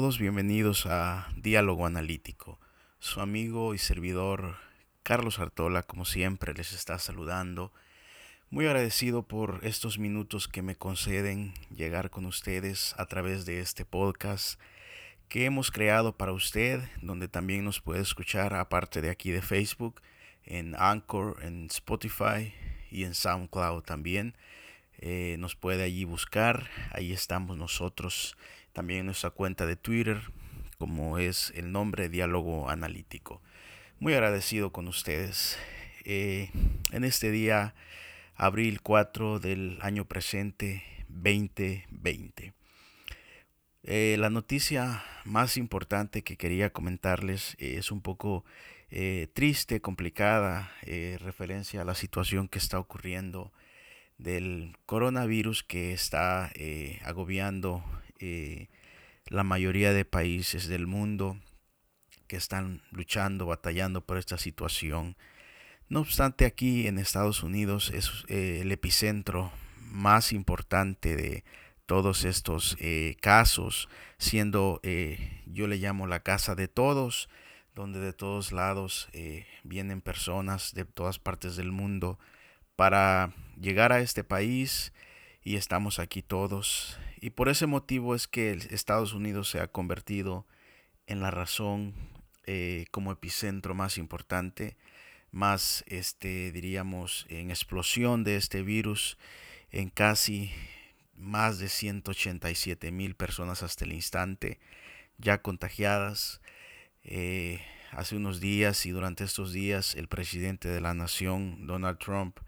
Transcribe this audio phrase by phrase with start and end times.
[0.00, 2.58] Todos bienvenidos a Diálogo Analítico.
[3.00, 4.56] Su amigo y servidor
[5.02, 7.70] Carlos Artola, como siempre, les está saludando.
[8.48, 13.84] Muy agradecido por estos minutos que me conceden llegar con ustedes a través de este
[13.84, 14.58] podcast
[15.28, 20.00] que hemos creado para usted, donde también nos puede escuchar aparte de aquí de Facebook,
[20.46, 22.54] en Anchor, en Spotify
[22.90, 24.34] y en SoundCloud también.
[25.02, 28.36] Eh, nos puede allí buscar, ahí estamos nosotros,
[28.72, 30.20] también en nuestra cuenta de Twitter,
[30.78, 33.42] como es el nombre Diálogo Analítico.
[33.98, 35.58] Muy agradecido con ustedes.
[36.04, 36.50] Eh,
[36.92, 37.74] en este día,
[38.34, 42.54] abril 4 del año presente 2020.
[43.82, 48.44] Eh, la noticia más importante que quería comentarles es un poco
[49.34, 50.72] triste, complicada,
[51.20, 53.52] referencia a la situación que está ocurriendo
[54.22, 57.82] del coronavirus que está eh, agobiando
[58.20, 58.68] eh,
[59.26, 61.38] la mayoría de países del mundo
[62.26, 65.16] que están luchando, batallando por esta situación.
[65.88, 71.44] No obstante, aquí en Estados Unidos es eh, el epicentro más importante de
[71.86, 72.76] todos estos
[73.20, 74.80] casos, siendo
[75.46, 77.28] yo le llamo la casa de todos,
[77.74, 79.08] donde de todos lados
[79.64, 82.20] vienen personas de todas partes del mundo
[82.76, 84.92] para llegar a este país
[85.42, 86.98] y estamos aquí todos.
[87.20, 90.46] Y por ese motivo es que Estados Unidos se ha convertido
[91.06, 91.94] en la razón
[92.46, 94.76] eh, como epicentro más importante,
[95.30, 99.16] más este diríamos en explosión de este virus
[99.70, 100.50] en casi
[101.14, 104.58] más de 187 mil personas hasta el instante
[105.18, 106.40] ya contagiadas.
[107.04, 107.60] Eh,
[107.92, 112.38] hace unos días y durante estos días el presidente de la nación, Donald Trump,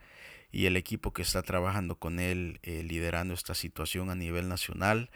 [0.53, 5.11] y el equipo que está trabajando con él eh, liderando esta situación a nivel nacional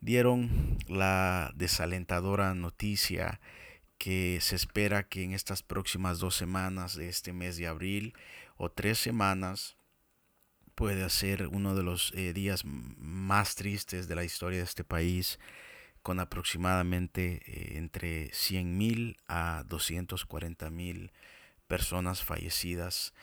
[0.00, 3.40] dieron la desalentadora noticia
[3.96, 8.14] que se espera que en estas próximas dos semanas de este mes de abril
[8.56, 9.76] o tres semanas
[10.74, 15.38] puede ser uno de los eh, días más tristes de la historia de este país
[16.02, 21.12] con aproximadamente eh, entre 100 mil a 240 mil
[21.68, 23.14] personas fallecidas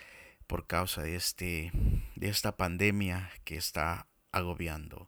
[0.50, 1.72] por causa de, este,
[2.16, 5.08] de esta pandemia que está agobiando.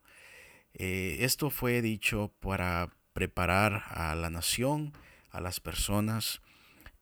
[0.75, 4.93] Eh, esto fue dicho para preparar a la nación,
[5.31, 6.43] a las personas,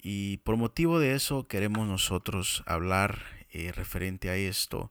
[0.01, 3.19] y por motivo de eso queremos nosotros hablar
[3.51, 4.89] eh, referente a esto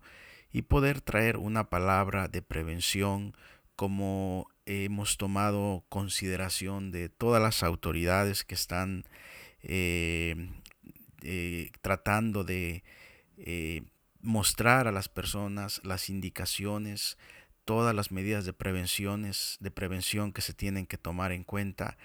[0.53, 3.34] y poder traer una palabra de prevención
[3.76, 9.04] como hemos tomado consideración de todas las autoridades que están
[9.62, 10.50] eh,
[11.81, 12.84] tratando de
[13.38, 13.82] eh,
[14.21, 17.19] mostrar a las personas las indicaciones,
[17.65, 21.97] todas las medidas de prevenciones, de prevención que se tienen que tomar en cuenta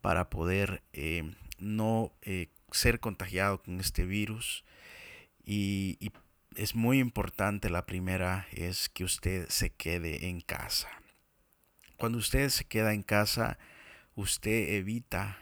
[0.00, 4.64] para poder eh, no eh, ser contagiado con este virus.
[5.44, 6.12] Y, y
[6.56, 10.88] es muy importante, la primera es que usted se quede en casa.
[11.96, 13.58] Cuando usted se queda en casa,
[14.14, 15.38] usted evita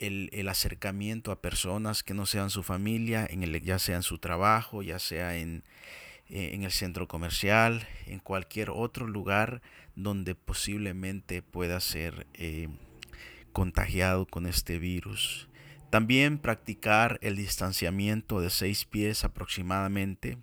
[0.00, 4.18] el, acercamiento a personas que no sean su familia, en el, ya sea en su
[4.18, 5.62] trabajo, ya sea en,
[6.28, 9.62] eh, en el centro comercial, en cualquier otro lugar
[9.96, 12.68] donde posiblemente pueda ser eh,
[13.52, 15.48] contagiado con este virus.
[15.90, 20.38] También practicar el distanciamiento de seis pies aproximadamente,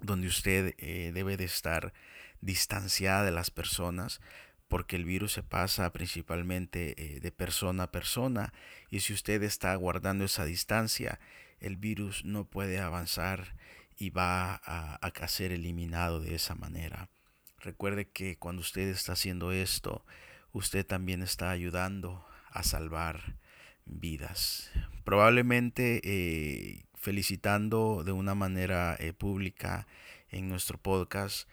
[0.00, 1.92] donde usted eh, debe de estar
[2.40, 4.20] distanciada de las personas
[4.70, 8.54] porque el virus se pasa principalmente eh, de persona a persona
[8.88, 11.18] y si usted está guardando esa distancia,
[11.58, 13.56] el virus no puede avanzar
[13.98, 17.10] y va a, a, ser eliminado de esa manera.
[17.58, 20.06] Recuerde que cuando usted está haciendo esto,
[20.52, 23.36] usted también está ayudando a salvar
[23.84, 24.70] vidas.
[25.02, 29.88] Probablemente eh, felicitando de una manera eh, pública
[30.30, 31.48] en nuestro podcast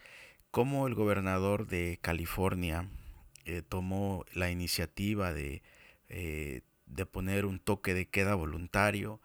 [0.51, 2.87] como el gobernador de California
[3.47, 5.63] eh, tomó la iniciativa de,
[6.09, 9.21] eh, de poner un toque de queda voluntario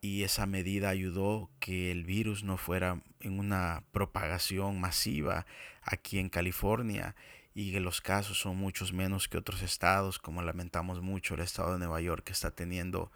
[0.00, 5.46] y esa medida ayudó que el virus no fuera en una propagación masiva
[5.82, 7.14] aquí en California
[7.54, 11.74] y que los casos son muchos menos que otros estados, como lamentamos mucho el estado
[11.74, 13.12] de Nueva York que está teniendo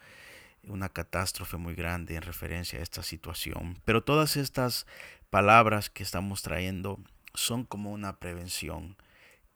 [0.63, 3.81] una catástrofe muy grande en referencia a esta situación.
[3.85, 4.87] Pero todas estas
[5.29, 7.01] palabras que estamos trayendo
[7.35, 8.97] son como una prevención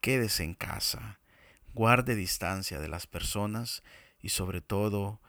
[0.04, 1.18] quédese en casa,
[1.72, 3.82] guarde distancia de las personas
[4.20, 5.22] y sobre todo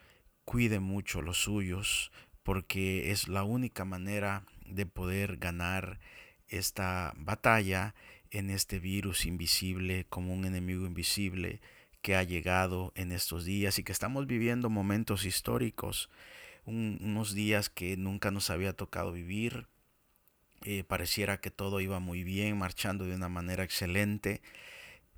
[0.43, 2.11] cuide mucho los suyos
[2.43, 6.01] porque es la única manera de poder ganar
[6.49, 7.95] esta batalla
[8.31, 11.61] en este virus invisible como un enemigo invisible
[12.01, 16.09] que ha llegado en estos días y que estamos viviendo momentos históricos,
[16.65, 19.67] unos días que nunca nos había tocado vivir.
[20.67, 24.41] Eh, pareciera que todo iba muy bien, marchando de una manera excelente,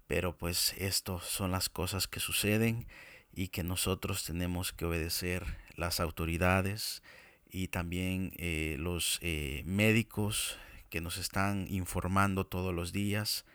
[0.05, 2.85] pero pues esto son las cosas que suceden
[3.33, 5.45] y que nosotros tenemos que obedecer
[5.77, 7.01] las autoridades
[7.49, 10.57] y también eh, los eh, médicos
[10.89, 13.45] que nos están informando todos los días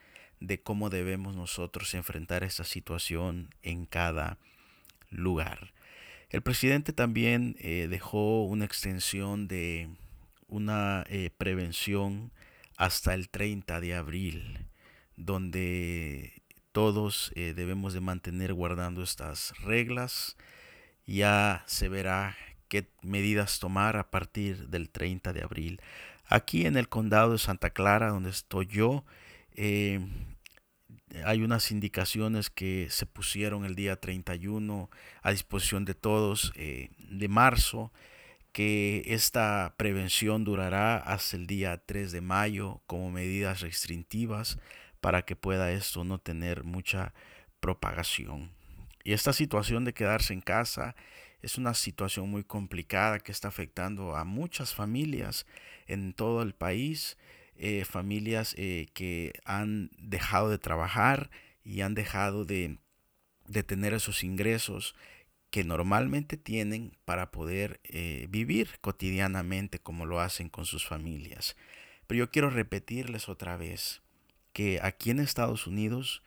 [0.41, 4.39] de cómo debemos nosotros enfrentar esta situación en cada
[5.11, 5.75] lugar.
[6.31, 9.91] El presidente también dejó una extensión de
[10.53, 12.33] una eh, prevención
[12.77, 14.67] hasta el 30 de abril,
[15.17, 20.37] donde todos eh, debemos de mantener guardando estas reglas.
[21.07, 22.37] Ya se verá
[22.69, 25.81] qué medidas tomar a partir del 30 de abril.
[26.27, 29.05] Aquí en el condado de Santa Clara, donde estoy yo,
[31.25, 34.91] hay unas indicaciones que se pusieron el día 31
[35.23, 37.93] a disposición de todos eh, de marzo,
[38.53, 44.59] que esta prevención durará hasta el día 3 de mayo como medidas restrictivas
[45.01, 47.15] para que pueda esto no tener mucha
[47.61, 48.53] propagación.
[49.05, 50.95] Y esta situación de quedarse en casa
[51.41, 55.47] es una situación muy complicada que está afectando a muchas familias
[55.87, 57.17] en todo el país
[57.57, 61.31] eh, familias eh, que han dejado de trabajar
[61.63, 62.79] y han dejado de,
[63.47, 64.95] de tener esos ingresos
[65.53, 71.57] que normalmente tienen para poder eh, vivir cotidianamente como lo hacen con sus familias.
[72.07, 74.01] Pero yo quiero repetirles otra vez
[74.55, 76.23] que aquí en Estados Unidos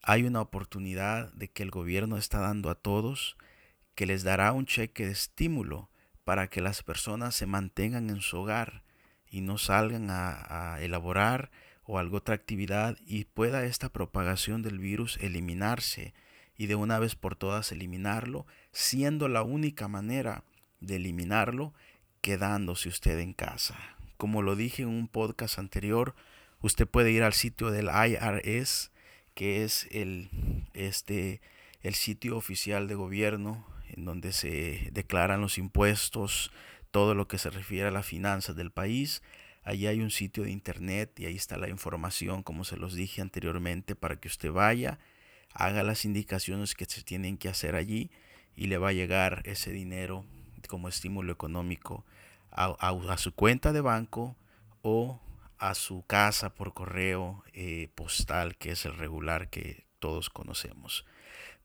[0.00, 3.36] hay una oportunidad de que el gobierno está dando a todos
[3.96, 5.90] que les dará un cheque de estímulo
[6.22, 8.84] para que las personas se mantengan en su hogar
[9.28, 11.50] y no salgan a, elaborar
[11.82, 16.14] o alguna otra actividad y pueda esta propagación del virus eliminarse
[16.62, 20.44] y de una vez por todas eliminarlo, siendo la única manera
[20.78, 21.74] de eliminarlo
[22.20, 23.76] quedándose usted en casa.
[24.16, 26.14] Como lo dije en un podcast anterior,
[26.60, 28.92] usted puede ir al sitio del IRS,
[29.34, 30.30] que es el,
[30.72, 31.40] este,
[31.80, 36.52] el sitio oficial de gobierno en donde se declaran los impuestos,
[36.92, 39.20] todo lo que se refiere a las finanzas del país.
[39.64, 43.20] Allí hay un sitio de internet y ahí está la información, como se los dije
[43.20, 45.00] anteriormente, para que usted vaya,
[45.54, 48.10] haga las indicaciones que se tienen que hacer allí
[48.54, 50.24] y le va a llegar ese dinero
[50.68, 52.04] como estímulo económico
[52.50, 54.36] a, su cuenta de banco
[54.82, 55.20] o
[55.58, 61.06] a su casa por correo eh, postal, que es el regular que todos conocemos.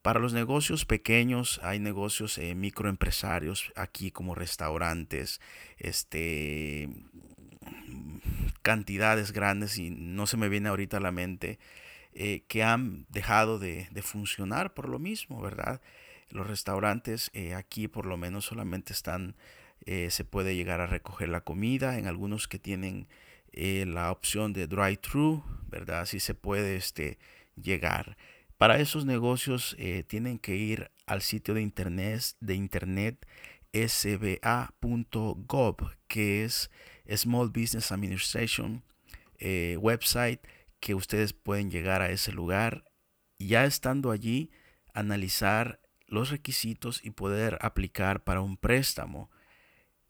[0.01, 5.41] Para los negocios pequeños hay negocios eh, microempresarios aquí como restaurantes,
[5.77, 6.89] este,
[8.61, 11.59] cantidades grandes y no se me viene ahorita a la mente
[12.17, 15.81] eh, que han dejado de, funcionar por lo mismo, ¿verdad?
[16.29, 19.35] Los restaurantes eh, aquí por lo menos solamente están,
[19.85, 23.07] se puede llegar a recoger la comida, en algunos que tienen
[23.53, 26.01] la opción de drive-thru, ¿verdad?
[26.01, 27.17] Así se puede este,
[27.55, 28.17] llegar.
[28.57, 33.27] Para esos negocios eh, tienen que ir al sitio de internet, de internet
[33.71, 34.35] sba.gov,
[36.07, 36.71] que es
[37.15, 38.83] Small Business Administration
[39.37, 40.41] eh, website,
[40.79, 42.85] que ustedes pueden llegar a ese lugar
[43.37, 44.51] y ya estando allí,
[44.93, 49.29] analizar los requisitos y poder aplicar para un préstamo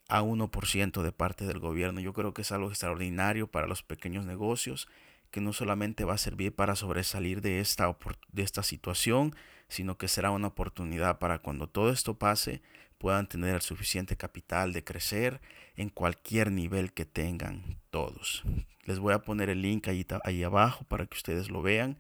[0.08, 2.00] a 1% de parte del gobierno.
[2.00, 4.88] Yo creo que es algo extraordinario para los pequeños negocios
[5.32, 7.98] que no solamente va a servir para sobresalir de esta,
[8.32, 9.36] de esta situación,
[9.68, 12.62] sino que será una oportunidad para cuando todo esto pase
[12.98, 15.42] puedan tener el suficiente capital de crecer
[15.76, 18.44] en cualquier nivel que tengan todos.
[18.84, 21.98] Les voy a poner el link ahí, ahí abajo para que ustedes lo vean,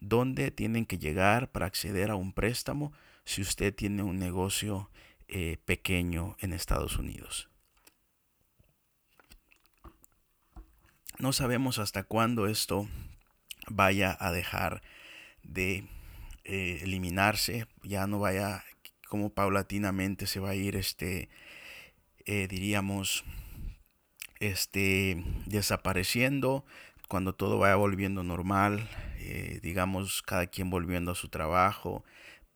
[0.00, 2.92] donde tienen que llegar para acceder a un préstamo
[3.24, 4.90] si usted tiene un negocio
[5.28, 7.50] eh, pequeño en Estados Unidos.
[11.20, 12.88] no sabemos hasta cuándo esto
[13.68, 14.82] vaya a dejar
[15.42, 15.84] de
[16.44, 18.64] eh, eliminarse, ya no vaya
[19.10, 21.28] como paulatinamente se va a ir este,
[22.24, 23.24] eh, diríamos,
[24.38, 26.64] este, desapareciendo
[27.08, 28.88] cuando todo vaya volviendo normal,
[29.18, 32.04] eh, digamos, cada quien volviendo a su trabajo,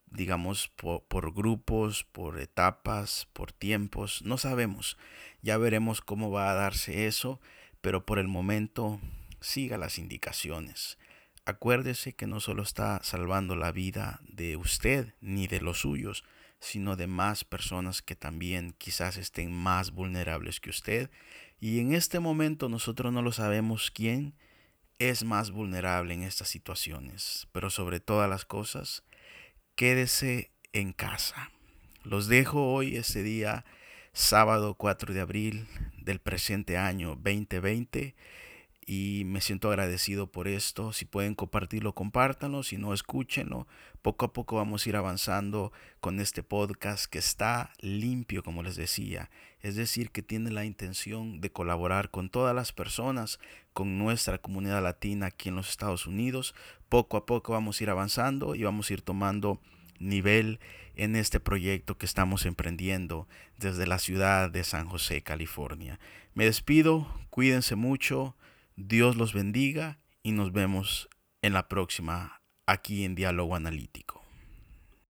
[0.09, 4.97] digamos, por, grupos, por etapas, por tiempos, no sabemos.
[5.43, 7.39] Ya veremos cómo va a darse eso
[7.85, 8.99] pero por el momento
[9.41, 10.97] siga las indicaciones.
[11.45, 16.23] Acuérdese que no solo está salvando la vida de usted ni de los suyos,
[16.59, 21.09] sino de más personas que también quizás estén más vulnerables que usted.
[21.59, 24.35] Y en este momento nosotros no lo sabemos quién
[24.99, 27.47] es más vulnerable en estas situaciones.
[27.51, 29.03] Pero sobre todas las cosas,
[29.75, 31.51] quédese en casa.
[32.03, 33.65] Los dejo hoy, ese día,
[34.13, 38.15] sábado 4 de abril del presente año 2020
[38.85, 40.93] y me siento agradecido por esto.
[40.93, 42.61] Si pueden compartirlo, compártanlo.
[42.61, 43.67] Si no, escúchenlo.
[44.03, 48.75] Poco a poco vamos a ir avanzando con este podcast que está limpio, como les
[48.75, 49.31] decía.
[49.61, 53.39] Es decir, que tiene la intención de colaborar con todas las personas,
[53.73, 56.53] con nuestra comunidad latina aquí en los Estados Unidos.
[56.87, 59.59] Poco a poco vamos a ir avanzando y vamos a ir tomando
[59.97, 60.59] nivel
[60.95, 63.27] en este proyecto que estamos emprendiendo
[63.57, 65.99] desde la ciudad de San José, California.
[66.35, 68.35] Me despido, cuídense mucho
[68.77, 71.07] Dios los bendiga y nos vemos
[71.41, 74.24] en la próxima aquí en Diálogo Analítico.